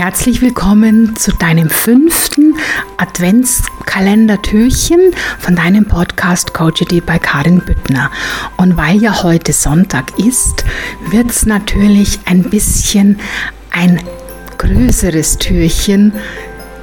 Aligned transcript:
Herzlich 0.00 0.40
willkommen 0.42 1.16
zu 1.16 1.32
deinem 1.32 1.68
fünften 1.68 2.54
Adventskalender-Türchen 2.98 5.00
von 5.40 5.56
deinem 5.56 5.86
Podcast 5.86 6.54
Coach 6.54 6.84
bei 7.04 7.18
Karin 7.18 7.62
Büttner. 7.62 8.12
Und 8.58 8.76
weil 8.76 9.02
ja 9.02 9.24
heute 9.24 9.52
Sonntag 9.52 10.16
ist, 10.16 10.64
wird 11.10 11.32
es 11.32 11.46
natürlich 11.46 12.20
ein 12.26 12.44
bisschen 12.44 13.18
ein 13.72 14.00
größeres 14.58 15.38
Türchen, 15.38 16.12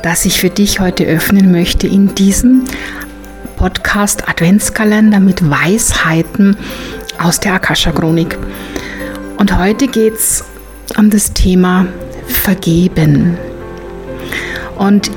das 0.03 0.25
ich 0.25 0.41
für 0.41 0.49
dich 0.49 0.81
heute 0.81 1.05
öffnen 1.05 1.53
möchte 1.53 1.87
in 1.87 2.15
diesem 2.15 2.65
Podcast 3.55 4.27
Adventskalender 4.27 5.21
mit 5.21 5.49
Weisheiten 5.49 6.57
aus 7.17 7.39
der 7.39 7.53
Akasha-Chronik. 7.53 8.37
Und 9.37 9.57
heute 9.57 9.87
geht 9.87 10.15
es 10.15 10.43
um 10.97 11.09
das 11.09 11.31
Thema 11.31 11.87
vergeben. 12.27 13.37
Und 14.77 15.11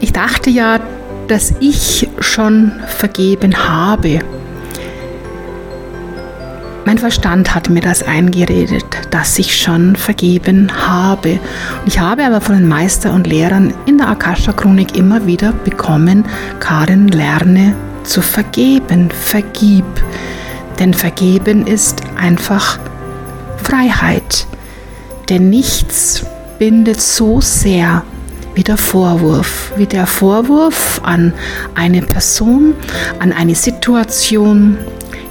ich 0.00 0.12
dachte 0.12 0.50
ja, 0.50 0.80
dass 1.28 1.54
ich 1.60 2.08
schon 2.20 2.72
vergeben 2.86 3.68
habe. 3.68 4.20
Mein 6.86 6.98
Verstand 6.98 7.54
hat 7.54 7.70
mir 7.70 7.82
das 7.82 8.02
eingeredet, 8.02 8.84
dass 9.10 9.38
ich 9.38 9.56
schon 9.60 9.94
vergeben 9.94 10.72
habe. 10.88 11.38
Ich 11.86 12.00
habe 12.00 12.24
aber 12.24 12.40
von 12.40 12.56
den 12.56 12.66
Meister 12.66 13.12
und 13.12 13.26
Lehrern 13.26 13.72
in 13.86 13.98
der 13.98 14.08
Akasha-Chronik 14.08 14.96
immer 14.96 15.26
wieder 15.26 15.52
bekommen, 15.52 16.24
Karin, 16.58 17.08
lerne 17.08 17.76
zu 18.02 18.22
vergeben, 18.22 19.10
vergib. 19.10 19.84
Denn 20.80 20.94
vergeben 20.94 21.66
ist 21.66 22.02
einfach 22.16 22.78
Freiheit. 23.62 24.46
Denn 25.28 25.50
nichts 25.50 26.24
bindet 26.60 27.00
so 27.00 27.40
sehr 27.40 28.04
wie 28.54 28.62
der 28.62 28.76
Vorwurf, 28.76 29.72
wie 29.76 29.86
der 29.86 30.06
Vorwurf 30.06 31.00
an 31.02 31.32
eine 31.74 32.02
Person, 32.02 32.74
an 33.18 33.32
eine 33.32 33.54
Situation, 33.54 34.76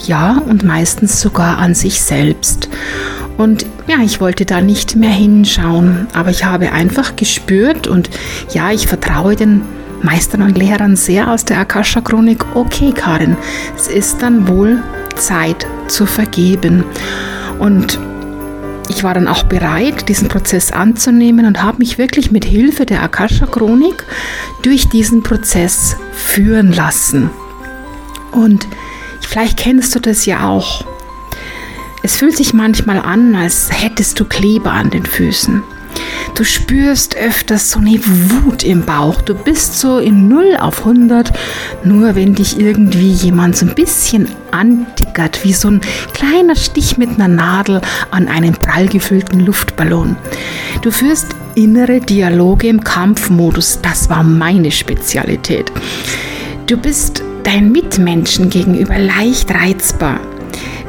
ja 0.08 0.42
und 0.48 0.64
meistens 0.64 1.22
sogar 1.22 1.60
an 1.60 1.76
sich 1.76 2.02
selbst. 2.02 2.68
Und 3.38 3.68
ja, 3.88 3.98
ich 4.04 4.20
wollte 4.20 4.44
da 4.44 4.60
nicht 4.60 4.96
mehr 4.96 5.12
hinschauen, 5.12 6.08
aber 6.14 6.32
ich 6.32 6.46
habe 6.46 6.72
einfach 6.72 7.16
gespürt 7.16 7.88
und 7.88 8.10
ja, 8.52 8.72
ich 8.72 8.88
vertraue 8.88 9.36
den 9.36 9.62
Meistern 10.02 10.42
und 10.42 10.58
Lehrern 10.58 10.96
sehr 10.96 11.32
aus 11.32 11.46
der 11.46 11.60
Akasha-Chronik. 11.60 12.44
Okay, 12.56 12.92
Karin, 12.92 13.38
es 13.78 13.88
ist 13.88 14.24
dann 14.24 14.48
wohl 14.48 14.82
Zeit 15.16 15.68
zu 15.88 16.08
vergeben. 16.08 16.86
Und 17.60 18.00
ich 18.90 19.04
war 19.04 19.14
dann 19.14 19.28
auch 19.28 19.44
bereit, 19.44 20.10
diesen 20.10 20.28
Prozess 20.28 20.72
anzunehmen 20.72 21.46
und 21.46 21.62
habe 21.64 21.78
mich 21.78 21.98
wirklich 21.98 22.32
mit 22.32 22.44
Hilfe 22.44 22.86
der 22.86 23.04
Akasha-Chronik 23.04 24.04
durch 24.64 24.90
diesen 24.90 25.24
Prozess 25.24 25.96
führen 26.12 26.74
lassen. 26.74 27.30
Und 28.32 28.68
vielleicht 29.22 29.58
kennst 29.58 29.96
du 29.96 30.00
das 30.00 30.26
ja 30.26 30.48
auch. 30.48 30.86
Es 32.02 32.18
fühlt 32.18 32.36
sich 32.36 32.54
manchmal 32.54 33.00
an, 33.00 33.36
als 33.36 33.70
hättest 33.72 34.20
du 34.20 34.26
Kleber 34.26 34.72
an 34.72 34.90
den 34.90 35.06
Füßen. 35.06 35.64
Du 36.36 36.44
spürst 36.46 37.18
öfters 37.18 37.72
so 37.72 37.80
eine 37.80 38.00
Wut 38.06 38.64
im 38.64 38.86
Bauch. 38.86 39.22
Du 39.22 39.34
bist 39.34 39.80
so 39.80 39.98
in 39.98 40.30
0 40.30 40.58
auf 40.58 40.80
100, 40.80 41.32
nur 41.84 42.16
wenn 42.16 42.36
dich 42.36 42.60
irgendwie 42.60 43.12
jemand 43.12 43.58
so 43.58 43.66
ein 43.66 43.76
bisschen 43.76 44.28
antickert, 44.52 45.44
wie 45.44 45.54
so 45.54 45.70
ein 45.70 45.82
kleiner 46.14 46.56
Stich 46.56 46.98
mit 46.98 47.10
einer 47.10 47.28
Nadel 47.28 47.82
an 48.12 48.28
einem 48.28 48.54
prall 48.54 48.88
gefüllten 48.88 49.42
Luftballon. 49.42 50.16
Du 50.82 50.92
führst 50.92 51.28
innere 51.56 52.00
Dialoge 52.00 52.68
im 52.68 52.84
Kampfmodus. 52.84 53.80
Das 53.82 54.10
war 54.10 54.24
meine 54.24 54.72
Spezialität. 54.72 55.72
Du 56.68 56.78
bist 56.78 57.22
deinen 57.44 57.72
Mitmenschen 57.72 58.50
gegenüber 58.50 58.98
leicht 58.98 59.52
reizbar. 59.54 60.20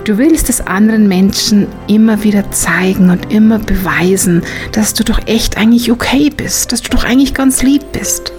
Du 0.04 0.18
willst 0.18 0.48
es 0.48 0.60
anderen 0.60 1.08
Menschen 1.08 1.66
immer 1.86 2.22
wieder 2.22 2.50
zeigen 2.50 3.10
und 3.10 3.32
immer 3.32 3.58
beweisen, 3.58 4.42
dass 4.72 4.94
du 4.94 5.04
doch 5.04 5.20
echt 5.26 5.56
eigentlich 5.56 5.92
okay 5.92 6.30
bist, 6.30 6.72
dass 6.72 6.82
du 6.82 6.90
doch 6.90 7.04
eigentlich 7.04 7.34
ganz 7.34 7.62
lieb 7.62 7.92
bist. 7.92 8.32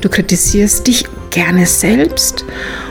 Du 0.00 0.08
kritisierst 0.08 0.86
dich 0.86 1.06
gerne 1.30 1.66
selbst 1.66 2.44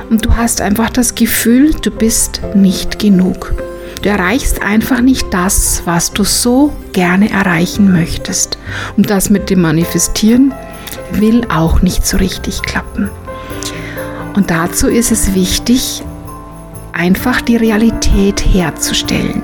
und 0.10 0.26
du 0.26 0.36
hast 0.36 0.62
einfach 0.62 0.90
das 0.90 1.16
Gefühl, 1.16 1.74
du 1.82 1.92
bist 1.92 2.42
nicht 2.56 3.00
genug. 3.00 3.54
Du 4.02 4.10
erreichst 4.10 4.62
einfach 4.62 5.02
nicht 5.02 5.34
das, 5.34 5.82
was 5.86 6.12
du 6.12 6.24
so 6.24 6.72
gerne 6.94 7.32
erreichen 7.32 7.92
möchtest. 7.92 8.58
Und 8.98 9.10
das 9.10 9.30
mit 9.30 9.50
dem 9.50 9.62
Manifestieren 9.62 10.54
will 11.12 11.46
auch 11.50 11.82
nicht 11.82 12.06
so 12.06 12.18
richtig 12.18 12.62
klappen. 12.62 13.10
Und 14.36 14.52
dazu 14.52 14.88
ist 14.88 15.12
es 15.12 15.34
wichtig, 15.34 16.04
einfach 16.96 17.42
die 17.42 17.58
Realität 17.58 18.42
herzustellen. 18.42 19.44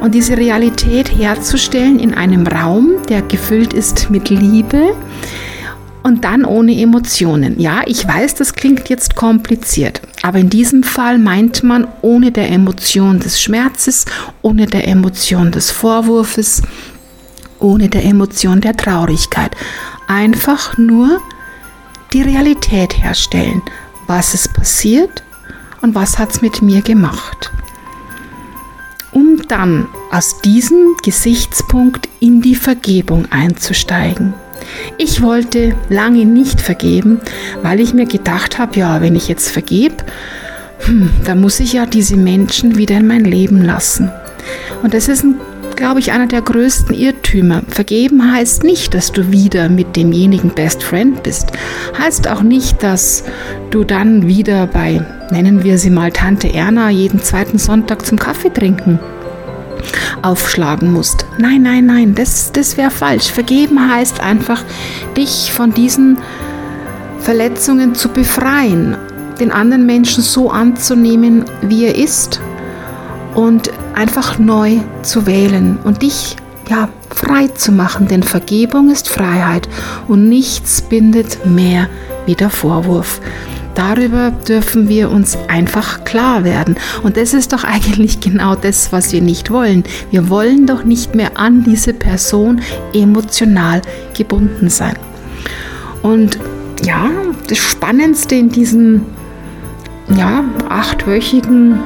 Und 0.00 0.14
diese 0.14 0.36
Realität 0.36 1.16
herzustellen 1.16 2.00
in 2.00 2.14
einem 2.14 2.46
Raum, 2.46 2.94
der 3.08 3.22
gefüllt 3.22 3.72
ist 3.72 4.10
mit 4.10 4.30
Liebe 4.30 4.96
und 6.02 6.24
dann 6.24 6.44
ohne 6.44 6.76
Emotionen. 6.76 7.60
Ja, 7.60 7.82
ich 7.86 8.06
weiß, 8.06 8.34
das 8.34 8.54
klingt 8.54 8.88
jetzt 8.88 9.14
kompliziert, 9.14 10.02
aber 10.22 10.38
in 10.38 10.50
diesem 10.50 10.82
Fall 10.82 11.18
meint 11.18 11.62
man 11.62 11.86
ohne 12.00 12.32
der 12.32 12.50
Emotion 12.50 13.20
des 13.20 13.40
Schmerzes, 13.40 14.06
ohne 14.40 14.66
der 14.66 14.88
Emotion 14.88 15.52
des 15.52 15.70
Vorwurfs, 15.70 16.62
ohne 17.60 17.88
der 17.88 18.04
Emotion 18.04 18.60
der 18.60 18.76
Traurigkeit. 18.76 19.54
Einfach 20.08 20.76
nur 20.78 21.20
die 22.12 22.22
Realität 22.22 23.00
herstellen. 23.00 23.62
Was 24.08 24.34
ist 24.34 24.52
passiert? 24.52 25.22
Und 25.82 25.94
was 25.94 26.18
hat 26.18 26.30
es 26.30 26.40
mit 26.40 26.62
mir 26.62 26.80
gemacht. 26.80 27.52
Um 29.10 29.42
dann 29.48 29.88
aus 30.10 30.40
diesem 30.40 30.96
Gesichtspunkt 31.02 32.08
in 32.20 32.40
die 32.40 32.54
Vergebung 32.54 33.26
einzusteigen. 33.30 34.32
Ich 34.96 35.20
wollte 35.20 35.74
lange 35.90 36.24
nicht 36.24 36.60
vergeben, 36.60 37.20
weil 37.62 37.80
ich 37.80 37.92
mir 37.92 38.06
gedacht 38.06 38.58
habe, 38.58 38.78
ja, 38.78 39.00
wenn 39.00 39.16
ich 39.16 39.28
jetzt 39.28 39.50
vergebe, 39.50 39.96
hm, 40.78 41.10
dann 41.24 41.40
muss 41.40 41.60
ich 41.60 41.74
ja 41.74 41.84
diese 41.84 42.16
Menschen 42.16 42.76
wieder 42.76 42.96
in 42.96 43.06
mein 43.06 43.24
Leben 43.24 43.60
lassen. 43.60 44.10
Und 44.82 44.94
das 44.94 45.08
ist 45.08 45.24
ein 45.24 45.34
glaube 45.76 46.00
ich, 46.00 46.12
einer 46.12 46.26
der 46.26 46.42
größten 46.42 46.94
Irrtümer. 46.94 47.62
Vergeben 47.68 48.32
heißt 48.32 48.64
nicht, 48.64 48.94
dass 48.94 49.12
du 49.12 49.32
wieder 49.32 49.68
mit 49.68 49.96
demjenigen 49.96 50.50
Best 50.50 50.82
Friend 50.82 51.22
bist. 51.22 51.52
Heißt 51.98 52.28
auch 52.28 52.42
nicht, 52.42 52.82
dass 52.82 53.24
du 53.70 53.84
dann 53.84 54.26
wieder 54.26 54.66
bei, 54.66 55.04
nennen 55.30 55.64
wir 55.64 55.78
sie 55.78 55.90
mal 55.90 56.12
Tante 56.12 56.52
Erna, 56.52 56.90
jeden 56.90 57.20
zweiten 57.22 57.58
Sonntag 57.58 58.04
zum 58.06 58.18
Kaffee 58.18 58.50
trinken 58.50 58.98
aufschlagen 60.22 60.92
musst. 60.92 61.26
Nein, 61.38 61.62
nein, 61.62 61.86
nein, 61.86 62.14
das, 62.14 62.52
das 62.52 62.76
wäre 62.76 62.90
falsch. 62.90 63.30
Vergeben 63.30 63.92
heißt 63.92 64.20
einfach, 64.20 64.62
dich 65.16 65.50
von 65.52 65.72
diesen 65.72 66.18
Verletzungen 67.18 67.94
zu 67.94 68.08
befreien, 68.08 68.96
den 69.40 69.50
anderen 69.50 69.86
Menschen 69.86 70.22
so 70.22 70.50
anzunehmen, 70.50 71.44
wie 71.62 71.86
er 71.86 71.96
ist 71.96 72.40
und 73.34 73.70
einfach 73.94 74.38
neu 74.38 74.78
zu 75.02 75.26
wählen 75.26 75.78
und 75.84 76.02
dich 76.02 76.36
ja 76.68 76.88
frei 77.14 77.48
zu 77.48 77.72
machen, 77.72 78.08
denn 78.08 78.22
Vergebung 78.22 78.90
ist 78.90 79.08
Freiheit 79.08 79.68
und 80.08 80.28
nichts 80.28 80.82
bindet 80.82 81.46
mehr 81.46 81.88
wie 82.26 82.34
der 82.34 82.50
Vorwurf. 82.50 83.20
Darüber 83.74 84.30
dürfen 84.30 84.88
wir 84.88 85.10
uns 85.10 85.38
einfach 85.48 86.04
klar 86.04 86.44
werden. 86.44 86.76
Und 87.02 87.16
das 87.16 87.32
ist 87.32 87.54
doch 87.54 87.64
eigentlich 87.64 88.20
genau 88.20 88.54
das, 88.54 88.92
was 88.92 89.12
wir 89.12 89.22
nicht 89.22 89.50
wollen. 89.50 89.84
Wir 90.10 90.28
wollen 90.28 90.66
doch 90.66 90.84
nicht 90.84 91.14
mehr 91.14 91.38
an 91.38 91.64
diese 91.64 91.94
Person 91.94 92.60
emotional 92.92 93.80
gebunden 94.14 94.68
sein. 94.68 94.96
Und 96.02 96.38
ja, 96.84 97.10
das 97.48 97.58
Spannendste 97.58 98.34
in 98.34 98.50
diesem 98.50 99.06
ja, 100.14 100.44
achtwöchigen 100.68 101.80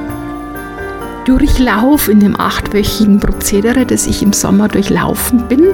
Durchlauf, 1.27 2.07
in 2.07 2.21
dem 2.21 2.39
achtwöchigen 2.39 3.19
Prozedere, 3.19 3.85
das 3.85 4.07
ich 4.07 4.23
im 4.23 4.31
Sommer 4.31 4.69
durchlaufen 4.69 5.49
bin, 5.49 5.73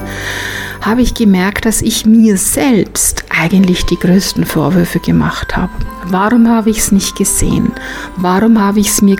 habe 0.81 1.03
ich 1.03 1.13
gemerkt, 1.13 1.65
dass 1.65 1.83
ich 1.83 2.07
mir 2.07 2.37
selbst 2.37 3.23
eigentlich 3.29 3.85
die 3.85 3.99
größten 3.99 4.45
Vorwürfe 4.45 4.99
gemacht 4.99 5.55
habe. 5.55 5.71
Warum 6.07 6.49
habe 6.49 6.71
ich 6.71 6.79
es 6.79 6.91
nicht 6.91 7.15
gesehen? 7.15 7.71
Warum 8.17 8.59
habe 8.59 8.79
ich 8.79 8.87
es 8.87 9.03
mir 9.03 9.17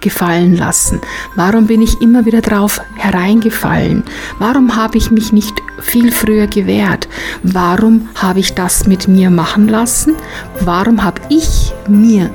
gefallen 0.00 0.56
lassen? 0.56 1.00
Warum 1.34 1.66
bin 1.66 1.82
ich 1.82 2.00
immer 2.00 2.24
wieder 2.24 2.40
drauf 2.40 2.80
hereingefallen? 2.94 4.04
Warum 4.38 4.76
habe 4.76 4.96
ich 4.96 5.10
mich 5.10 5.32
nicht 5.32 5.54
viel 5.80 6.12
früher 6.12 6.46
gewehrt? 6.46 7.08
Warum 7.42 8.08
habe 8.14 8.38
ich 8.38 8.54
das 8.54 8.86
mit 8.86 9.08
mir 9.08 9.30
machen 9.30 9.66
lassen? 9.66 10.14
Warum 10.60 11.02
habe 11.02 11.20
ich 11.30 11.72
mir 11.88 12.30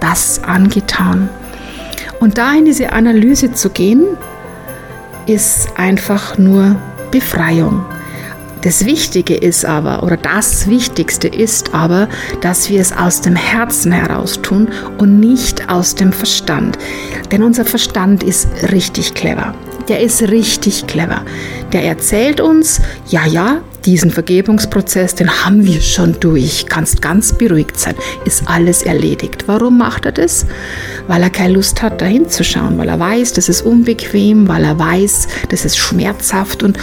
das 0.00 0.42
angetan? 0.42 1.28
Und 2.20 2.38
da 2.38 2.54
in 2.54 2.64
diese 2.64 2.92
Analyse 2.92 3.52
zu 3.52 3.70
gehen, 3.70 4.04
ist 5.26 5.68
einfach 5.76 6.38
nur 6.38 6.76
Befreiung. 7.10 7.84
Das 8.62 8.84
Wichtige 8.84 9.34
ist 9.34 9.64
aber, 9.64 10.02
oder 10.02 10.16
das 10.16 10.68
Wichtigste 10.68 11.28
ist 11.28 11.72
aber, 11.72 12.08
dass 12.40 12.68
wir 12.68 12.80
es 12.80 12.92
aus 12.92 13.20
dem 13.20 13.36
Herzen 13.36 13.92
heraus 13.92 14.40
tun 14.42 14.68
und 14.98 15.20
nicht 15.20 15.68
aus 15.68 15.94
dem 15.94 16.12
Verstand. 16.12 16.76
Denn 17.30 17.42
unser 17.42 17.64
Verstand 17.64 18.24
ist 18.24 18.48
richtig 18.72 19.14
clever. 19.14 19.54
Der 19.88 20.00
ist 20.00 20.22
richtig 20.22 20.86
clever. 20.88 21.22
Der 21.72 21.84
erzählt 21.84 22.40
uns, 22.40 22.80
ja, 23.06 23.24
ja, 23.26 23.60
diesen 23.86 24.10
Vergebungsprozess, 24.10 25.14
den 25.14 25.44
haben 25.44 25.64
wir 25.64 25.80
schon 25.80 26.18
durch. 26.18 26.66
Kannst 26.66 27.00
ganz 27.00 27.32
beruhigt 27.32 27.78
sein. 27.78 27.94
Ist 28.24 28.48
alles 28.48 28.82
erledigt. 28.82 29.44
Warum 29.46 29.78
macht 29.78 30.04
er 30.04 30.12
das? 30.12 30.44
Weil 31.06 31.22
er 31.22 31.30
keine 31.30 31.54
Lust 31.54 31.80
hat, 31.82 32.00
da 32.00 32.04
hinzuschauen, 32.04 32.76
weil 32.76 32.88
er 32.88 32.98
weiß, 32.98 33.32
das 33.34 33.48
ist 33.48 33.62
unbequem, 33.62 34.48
weil 34.48 34.64
er 34.64 34.78
weiß, 34.78 35.28
das 35.48 35.64
ist 35.64 35.78
schmerzhaft 35.78 36.62
und 36.62 36.78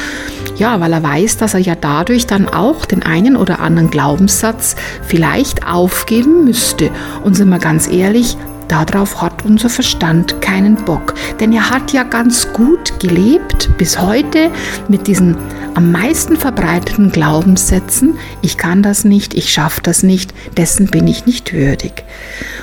ja, 0.55 0.79
weil 0.79 0.93
er 0.93 1.03
weiß, 1.03 1.37
dass 1.37 1.55
er 1.55 1.59
ja 1.59 1.75
dadurch 1.75 2.27
dann 2.27 2.47
auch 2.47 2.85
den 2.85 3.03
einen 3.03 3.35
oder 3.35 3.59
anderen 3.59 3.89
Glaubenssatz 3.89 4.75
vielleicht 5.05 5.67
aufgeben 5.67 6.45
müsste. 6.45 6.91
Und 7.23 7.35
sind 7.35 7.49
wir 7.49 7.59
ganz 7.59 7.87
ehrlich, 7.87 8.37
Darauf 8.73 9.21
hat 9.21 9.45
unser 9.45 9.69
Verstand 9.69 10.41
keinen 10.41 10.73
Bock, 10.73 11.13
denn 11.39 11.53
er 11.53 11.69
hat 11.69 11.93
ja 11.93 12.01
ganz 12.01 12.51
gut 12.53 12.99
gelebt 12.99 13.69
bis 13.77 14.01
heute 14.01 14.49
mit 14.87 15.05
diesen 15.05 15.37
am 15.75 15.91
meisten 15.91 16.37
verbreiteten 16.37 17.11
Glaubenssätzen, 17.11 18.15
ich 18.41 18.57
kann 18.57 18.81
das 18.81 19.05
nicht, 19.05 19.35
ich 19.35 19.53
schaffe 19.53 19.81
das 19.83 20.01
nicht, 20.01 20.33
dessen 20.57 20.87
bin 20.87 21.07
ich 21.07 21.27
nicht 21.27 21.53
würdig. 21.53 22.03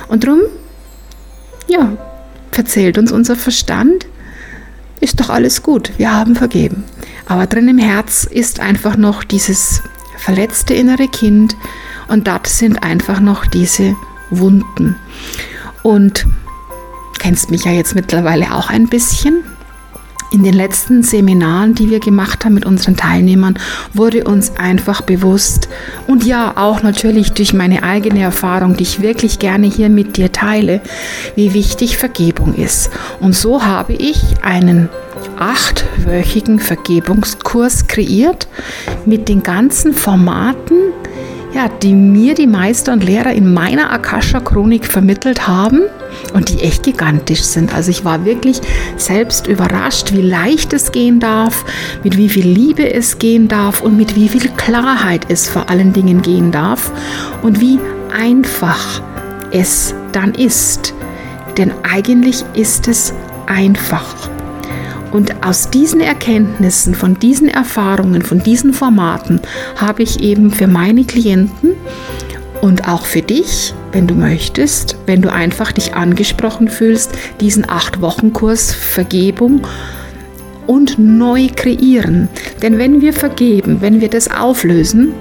Und 0.09 0.25
darum, 0.25 0.41
ja, 1.69 1.93
verzählt 2.51 2.97
uns 2.97 3.13
unser 3.13 3.37
Verstand, 3.37 4.05
ist 4.99 5.21
doch 5.21 5.29
alles 5.29 5.63
gut, 5.63 5.93
wir 5.95 6.13
haben 6.13 6.35
vergeben. 6.35 6.83
Aber 7.25 7.47
drin 7.47 7.69
im 7.69 7.77
Herz 7.77 8.25
ist 8.25 8.59
einfach 8.59 8.97
noch 8.97 9.23
dieses 9.23 9.81
verletzte 10.17 10.73
innere 10.73 11.07
Kind 11.07 11.55
und 12.09 12.27
das 12.27 12.59
sind 12.59 12.83
einfach 12.83 13.21
noch 13.21 13.45
diese 13.45 13.95
Wunden. 14.29 14.97
Und 15.83 16.27
kennst 17.19 17.51
mich 17.51 17.65
ja 17.65 17.71
jetzt 17.71 17.95
mittlerweile 17.95 18.53
auch 18.55 18.69
ein 18.69 18.87
bisschen. 18.87 19.43
In 20.31 20.43
den 20.43 20.53
letzten 20.53 21.03
Seminaren, 21.03 21.75
die 21.75 21.89
wir 21.89 21.99
gemacht 21.99 22.45
haben 22.45 22.53
mit 22.53 22.65
unseren 22.65 22.95
Teilnehmern, 22.95 23.59
wurde 23.93 24.23
uns 24.23 24.55
einfach 24.55 25.01
bewusst 25.01 25.67
und 26.07 26.23
ja 26.25 26.53
auch 26.55 26.83
natürlich 26.83 27.33
durch 27.33 27.53
meine 27.53 27.83
eigene 27.83 28.21
Erfahrung, 28.21 28.77
die 28.77 28.83
ich 28.83 29.01
wirklich 29.01 29.39
gerne 29.39 29.67
hier 29.67 29.89
mit 29.89 30.15
dir 30.15 30.31
teile, 30.31 30.79
wie 31.35 31.53
wichtig 31.53 31.97
Vergebung 31.97 32.55
ist. 32.55 32.91
Und 33.19 33.35
so 33.35 33.65
habe 33.65 33.91
ich 33.91 34.21
einen 34.41 34.87
achtwöchigen 35.37 36.59
Vergebungskurs 36.59 37.87
kreiert 37.87 38.47
mit 39.05 39.27
den 39.27 39.43
ganzen 39.43 39.93
Formaten, 39.93 40.77
ja, 41.53 41.67
die 41.67 41.93
mir 41.93 42.33
die 42.33 42.47
Meister 42.47 42.93
und 42.93 43.03
Lehrer 43.03 43.33
in 43.33 43.53
meiner 43.53 43.91
Akasha-Chronik 43.91 44.85
vermittelt 44.85 45.47
haben 45.47 45.81
und 46.33 46.49
die 46.49 46.59
echt 46.61 46.83
gigantisch 46.83 47.41
sind. 47.41 47.73
Also 47.73 47.91
ich 47.91 48.05
war 48.05 48.25
wirklich 48.25 48.61
selbst 48.97 49.47
überrascht, 49.47 50.13
wie 50.13 50.21
leicht 50.21 50.73
es 50.73 50.91
gehen 50.91 51.19
darf, 51.19 51.65
mit 52.03 52.17
wie 52.17 52.29
viel 52.29 52.47
Liebe 52.47 52.93
es 52.93 53.19
gehen 53.19 53.47
darf 53.47 53.81
und 53.81 53.97
mit 53.97 54.15
wie 54.15 54.29
viel 54.29 54.49
Klarheit 54.49 55.25
es 55.29 55.49
vor 55.49 55.69
allen 55.69 55.93
Dingen 55.93 56.21
gehen 56.21 56.51
darf 56.51 56.91
und 57.41 57.59
wie 57.59 57.79
einfach 58.17 59.01
es 59.51 59.93
dann 60.11 60.33
ist. 60.33 60.93
Denn 61.57 61.73
eigentlich 61.83 62.45
ist 62.53 62.87
es 62.87 63.13
einfach. 63.47 64.15
Und 65.11 65.43
aus 65.45 65.69
diesen 65.69 65.99
Erkenntnissen, 65.99 66.95
von 66.95 67.19
diesen 67.19 67.49
Erfahrungen, 67.49 68.21
von 68.21 68.41
diesen 68.41 68.73
Formaten 68.73 69.41
habe 69.75 70.03
ich 70.03 70.21
eben 70.21 70.51
für 70.51 70.67
meine 70.67 71.03
Klienten 71.03 71.73
und 72.61 72.87
auch 72.87 73.05
für 73.05 73.21
dich, 73.21 73.73
wenn 73.91 74.07
du 74.07 74.15
möchtest, 74.15 74.95
wenn 75.05 75.21
du 75.21 75.31
einfach 75.31 75.71
dich 75.71 75.95
angesprochen 75.95 76.69
fühlst, 76.69 77.11
diesen 77.41 77.69
acht 77.69 78.01
Wochen 78.01 78.31
Kurs 78.31 78.73
Vergebung 78.73 79.67
und 80.67 80.97
neu 80.97 81.47
kreieren. 81.55 82.29
Denn 82.61 82.77
wenn 82.77 83.01
wir 83.01 83.13
vergeben, 83.13 83.81
wenn 83.81 83.99
wir 83.99 84.09
das 84.09 84.31
auflösen, 84.31 85.13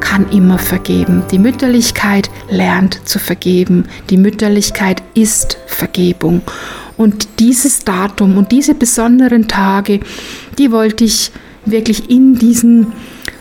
kann 0.00 0.30
immer 0.30 0.58
vergeben. 0.58 1.22
Die 1.30 1.38
Mütterlichkeit 1.38 2.30
lernt 2.48 3.06
zu 3.06 3.18
vergeben. 3.18 3.84
Die 4.08 4.16
Mütterlichkeit 4.16 5.02
ist 5.14 5.58
Vergebung. 5.66 6.40
Und 6.96 7.28
dieses 7.38 7.80
Datum 7.80 8.38
und 8.38 8.52
diese 8.52 8.74
besonderen 8.74 9.48
Tage, 9.48 10.00
die 10.58 10.72
wollte 10.72 11.04
ich 11.04 11.30
wirklich 11.66 12.08
in 12.08 12.36
diesen 12.36 12.92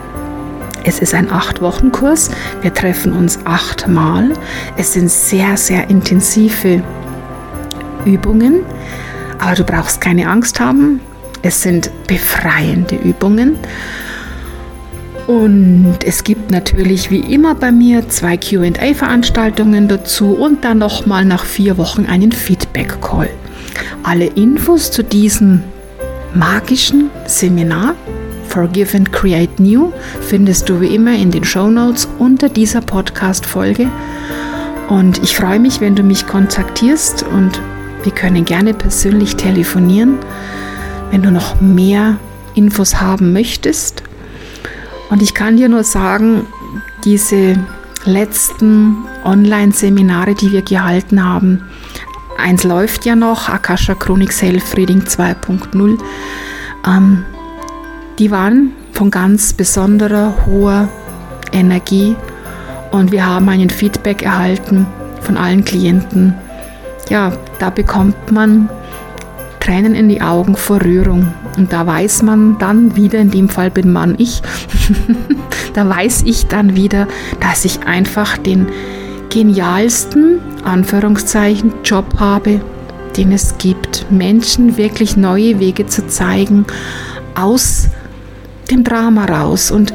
Es 0.84 0.98
ist 0.98 1.14
ein 1.14 1.32
Acht-Wochen-Kurs. 1.32 2.32
Wir 2.64 2.74
treffen 2.74 3.14
uns 3.14 3.38
achtmal. 3.46 4.34
Es 4.78 4.94
sind 4.94 5.12
sehr, 5.12 5.58
sehr 5.58 5.88
intensive 5.92 6.82
Übungen. 8.04 8.62
Aber 9.38 9.54
du 9.54 9.64
brauchst 9.64 10.02
keine 10.02 10.28
Angst 10.28 10.60
haben. 10.60 11.02
Es 11.44 11.62
sind 11.62 11.92
befreiende 12.08 12.96
Übungen. 12.96 13.58
Und 15.28 16.00
es 16.06 16.24
gibt 16.24 16.52
natürlich 16.52 17.10
wie 17.10 17.22
immer 17.22 17.56
bei 17.56 17.72
mir 17.72 18.10
zwei 18.10 18.36
QA-Veranstaltungen 18.36 19.88
dazu 19.88 20.34
und 20.34 20.66
dann 20.66 20.80
nochmal 20.80 21.24
nach 21.24 21.46
vier 21.46 21.78
Wochen 21.78 22.06
einen 22.06 22.32
Feedback-Call. 22.32 23.30
Alle 24.04 24.26
Infos 24.26 24.92
zu 24.92 25.04
diesem 25.04 25.64
magischen 26.34 27.10
Seminar 27.26 27.96
Forgive 28.48 28.96
and 28.96 29.12
Create 29.12 29.60
New 29.60 29.92
findest 30.22 30.70
du 30.70 30.80
wie 30.80 30.94
immer 30.94 31.16
in 31.16 31.32
den 31.32 31.44
Show 31.44 31.70
Notes 31.70 32.08
unter 32.20 32.50
dieser 32.50 32.82
Podcast-Folge. 32.82 33.90
Und 34.90 35.24
ich 35.24 35.36
freue 35.36 35.60
mich, 35.60 35.82
wenn 35.82 35.96
du 35.96 36.04
mich 36.04 36.28
kontaktierst 36.28 37.24
und 37.24 37.60
wir 38.04 38.12
können 38.12 38.46
gerne 38.46 38.74
persönlich 38.74 39.38
telefonieren, 39.38 40.20
wenn 41.10 41.24
du 41.24 41.32
noch 41.32 41.62
mehr 41.62 42.18
Infos 42.54 43.02
haben 43.02 43.34
möchtest. 43.34 44.04
Und 45.14 45.22
ich 45.22 45.36
kann 45.36 45.58
dir 45.58 45.70
nur 45.70 45.84
sagen, 45.84 46.48
diese 47.06 47.56
letzten 48.04 49.06
Online-Seminare, 49.24 50.34
die 50.34 50.52
wir 50.52 50.64
gehalten 50.64 51.24
haben, 51.24 51.62
eins 52.40 52.64
läuft 52.64 53.06
ja 53.06 53.16
noch, 53.16 53.48
Akasha 53.48 53.94
Chronik 53.94 54.32
Self 54.32 54.76
Reading 54.76 55.02
2.0. 55.04 56.00
Ähm, 56.88 57.26
die 58.18 58.32
waren 58.32 58.72
von 58.94 59.12
ganz 59.12 59.54
besonderer 59.54 60.34
hoher 60.48 60.90
Energie 61.52 62.16
und 62.90 63.12
wir 63.12 63.24
haben 63.24 63.48
einen 63.50 63.70
Feedback 63.70 64.24
erhalten 64.24 64.88
von 65.22 65.38
allen 65.38 65.64
Klienten. 65.64 66.34
Ja, 67.10 67.34
da 67.60 67.70
bekommt 67.70 68.32
man 68.32 68.68
Tränen 69.64 69.96
in 69.96 70.10
die 70.10 70.22
Augen 70.22 70.58
vor 70.58 70.82
Rührung 70.84 71.34
und 71.56 71.72
da 71.72 71.88
weiß 71.88 72.24
man 72.24 72.58
dann 72.58 72.98
wieder, 72.98 73.20
in 73.20 73.32
dem 73.32 73.48
Fall 73.48 73.72
bin 73.72 73.94
man 73.94 74.16
ich, 74.18 74.42
da 75.74 75.88
weiß 75.88 76.24
ich 76.26 76.48
dann 76.48 76.76
wieder, 76.76 77.08
dass 77.40 77.64
ich 77.64 77.86
einfach 77.86 78.38
den 78.38 78.68
genialsten, 79.30 80.40
Anführungszeichen, 80.66 81.72
Job 81.86 82.20
habe, 82.20 82.60
den 83.16 83.32
es 83.32 83.58
gibt, 83.58 84.06
Menschen 84.12 84.76
wirklich 84.76 85.16
neue 85.16 85.60
Wege 85.60 85.86
zu 85.86 86.08
zeigen, 86.08 86.66
aus 87.34 87.88
dem 88.70 88.84
Drama 88.84 89.26
raus. 89.26 89.72
Und 89.72 89.94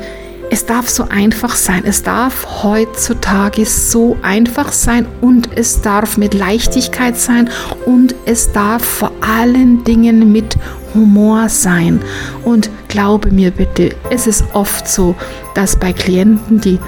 es 0.51 0.65
darf 0.65 0.89
so 0.89 1.09
einfach 1.11 1.55
sein. 1.55 1.83
Es 1.85 2.03
darf 2.03 2.63
heutzutage 2.63 3.67
so 3.67 4.17
einfach 4.23 4.73
sein 4.73 5.07
und 5.21 5.51
es 5.57 5.83
darf 5.83 6.17
mit 6.17 6.33
Leichtigkeit 6.33 7.19
sein 7.19 7.51
und 7.85 8.15
es 8.25 8.53
darf 8.53 8.83
vor 8.83 9.08
allen 9.29 9.85
Dingen 9.85 10.33
mit 10.33 10.57
Humor 10.95 11.49
sein. 11.49 12.01
Und 12.45 12.71
glaube 12.89 13.31
mir 13.31 13.51
bitte, 13.51 13.95
es 14.11 14.27
ist 14.27 14.45
oft 14.53 14.89
so, 14.89 15.15
dass 15.55 15.77
bei 15.77 15.93
Klienten 15.93 16.61
die 16.61 16.79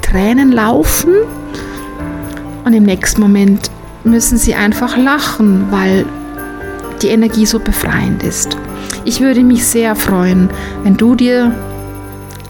Tränen 0.00 0.52
laufen 0.52 1.14
und 2.64 2.72
im 2.72 2.84
nächsten 2.84 3.20
Moment 3.20 3.70
müssen 4.04 4.38
sie 4.38 4.54
einfach 4.54 4.96
lachen, 4.96 5.66
weil 5.70 6.04
die 7.02 7.08
Energie 7.08 7.46
so 7.46 7.58
befreiend 7.58 8.22
ist. 8.22 8.56
Ich 9.04 9.20
würde 9.20 9.42
mich 9.42 9.64
sehr 9.64 9.96
freuen, 9.96 10.48
wenn 10.84 10.96
du 10.96 11.14
dir 11.14 11.52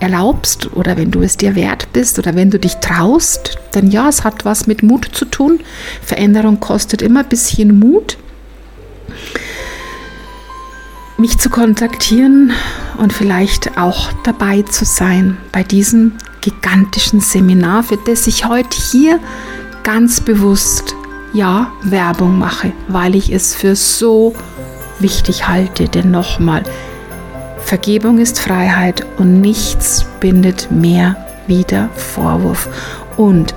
erlaubst 0.00 0.72
oder 0.74 0.96
wenn 0.96 1.10
du 1.10 1.22
es 1.22 1.36
dir 1.36 1.54
wert 1.54 1.88
bist 1.92 2.18
oder 2.18 2.34
wenn 2.34 2.50
du 2.50 2.58
dich 2.58 2.74
traust, 2.76 3.58
denn 3.74 3.90
ja, 3.90 4.08
es 4.08 4.24
hat 4.24 4.44
was 4.44 4.66
mit 4.66 4.82
Mut 4.82 5.08
zu 5.12 5.24
tun. 5.24 5.60
Veränderung 6.02 6.60
kostet 6.60 7.00
immer 7.00 7.20
ein 7.20 7.28
bisschen 7.28 7.78
Mut. 7.78 8.18
Mich 11.18 11.38
zu 11.38 11.50
kontaktieren 11.50 12.52
und 12.98 13.12
vielleicht 13.12 13.78
auch 13.78 14.10
dabei 14.24 14.62
zu 14.62 14.84
sein 14.84 15.36
bei 15.52 15.62
diesem 15.62 16.12
gigantischen 16.40 17.20
Seminar, 17.20 17.84
für 17.84 17.96
das 17.96 18.26
ich 18.26 18.46
heute 18.46 18.76
hier 18.76 19.20
ganz 19.82 20.20
bewusst 20.20 20.94
ja 21.32 21.70
Werbung 21.82 22.38
mache, 22.38 22.72
weil 22.88 23.14
ich 23.14 23.32
es 23.32 23.54
für 23.54 23.76
so 23.76 24.34
wichtig 24.98 25.48
halte. 25.48 25.88
Denn 25.88 26.10
nochmal, 26.10 26.62
Vergebung 27.64 28.18
ist 28.18 28.40
Freiheit 28.40 29.06
und 29.18 29.40
nichts 29.40 30.04
bindet 30.20 30.70
mehr 30.70 31.16
wieder 31.46 31.88
Vorwurf. 31.94 32.68
Und 33.16 33.54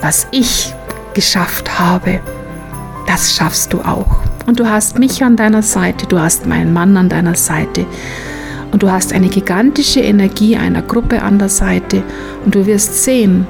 was 0.00 0.26
ich 0.32 0.74
geschafft 1.14 1.78
habe, 1.78 2.20
das 3.06 3.34
schaffst 3.34 3.72
du 3.72 3.80
auch. 3.80 4.20
Und 4.46 4.60
du 4.60 4.68
hast 4.68 4.98
mich 4.98 5.22
an 5.24 5.36
deiner 5.36 5.62
Seite, 5.62 6.06
du 6.06 6.18
hast 6.18 6.46
meinen 6.46 6.72
Mann 6.72 6.96
an 6.96 7.08
deiner 7.08 7.34
Seite. 7.34 7.86
Und 8.72 8.82
du 8.82 8.90
hast 8.90 9.12
eine 9.12 9.28
gigantische 9.28 10.00
Energie 10.00 10.56
einer 10.56 10.82
Gruppe 10.82 11.22
an 11.22 11.38
der 11.38 11.48
Seite. 11.48 12.02
Und 12.44 12.54
du 12.54 12.66
wirst 12.66 13.04
sehen, 13.04 13.46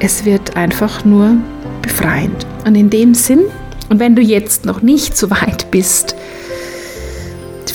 es 0.00 0.24
wird 0.24 0.56
einfach 0.56 1.04
nur 1.04 1.36
befreiend. 1.82 2.46
Und 2.66 2.74
in 2.74 2.90
dem 2.90 3.14
Sinn, 3.14 3.44
und 3.88 4.00
wenn 4.00 4.14
du 4.14 4.22
jetzt 4.22 4.66
noch 4.66 4.82
nicht 4.82 5.16
so 5.16 5.30
weit 5.30 5.70
bist, 5.70 6.14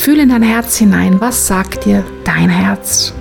Fühl 0.04 0.18
in 0.18 0.28
dein 0.28 0.42
Herz 0.42 0.76
hinein. 0.76 1.18
Was 1.18 1.46
sagt 1.46 1.86
dir 1.86 2.04
dein 2.24 2.50
Herz? 2.50 3.14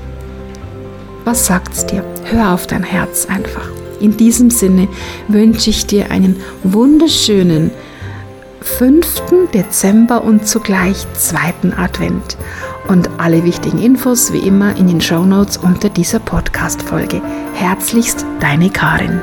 Was 1.24 1.46
sagt 1.46 1.74
es 1.74 1.86
dir? 1.86 2.04
Hör 2.26 2.54
auf 2.54 2.68
dein 2.68 2.84
Herz 2.84 3.26
einfach. 3.26 3.70
In 4.02 4.18
diesem 4.18 4.50
Sinne 4.50 4.90
wünsche 5.30 5.70
ich 5.70 5.86
dir 5.86 6.12
einen 6.12 6.42
wunderschönen 6.62 7.72
5. 8.64 9.50
Dezember 9.54 10.24
und 10.24 10.48
zugleich 10.48 11.06
2. 11.14 11.76
Advent. 11.78 12.38
Und 12.88 13.10
alle 13.18 13.44
wichtigen 13.44 13.80
Infos 13.80 14.34
wie 14.34 14.40
immer 14.40 14.76
in 14.78 14.88
den 14.88 15.02
Show 15.02 15.26
Notes 15.26 15.58
unter 15.58 15.90
dieser 15.90 16.20
Podcast-Folge. 16.20 17.22
Herzlichst 17.54 18.26
deine 18.40 18.70
Karin. 18.70 19.22